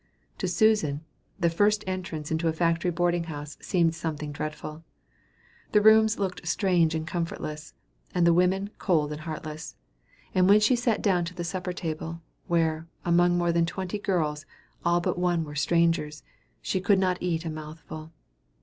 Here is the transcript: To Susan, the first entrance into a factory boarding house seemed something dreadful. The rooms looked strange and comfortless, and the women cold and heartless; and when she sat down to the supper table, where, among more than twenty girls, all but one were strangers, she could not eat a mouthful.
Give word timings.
To 0.39 0.47
Susan, 0.47 1.01
the 1.39 1.47
first 1.51 1.83
entrance 1.85 2.31
into 2.31 2.47
a 2.47 2.53
factory 2.53 2.89
boarding 2.89 3.25
house 3.25 3.55
seemed 3.61 3.93
something 3.93 4.31
dreadful. 4.31 4.83
The 5.73 5.81
rooms 5.81 6.17
looked 6.17 6.47
strange 6.47 6.95
and 6.95 7.05
comfortless, 7.05 7.75
and 8.11 8.25
the 8.25 8.33
women 8.33 8.71
cold 8.79 9.11
and 9.11 9.21
heartless; 9.21 9.75
and 10.33 10.49
when 10.49 10.59
she 10.59 10.75
sat 10.75 11.03
down 11.03 11.23
to 11.25 11.35
the 11.35 11.43
supper 11.43 11.71
table, 11.71 12.19
where, 12.47 12.87
among 13.05 13.37
more 13.37 13.51
than 13.51 13.67
twenty 13.67 13.99
girls, 13.99 14.47
all 14.83 15.01
but 15.01 15.19
one 15.19 15.43
were 15.43 15.53
strangers, 15.53 16.23
she 16.63 16.81
could 16.81 16.97
not 16.97 17.21
eat 17.21 17.45
a 17.45 17.51
mouthful. 17.51 18.11